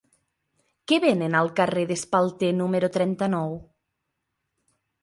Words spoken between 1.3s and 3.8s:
al carrer d'Espalter número trenta-nou?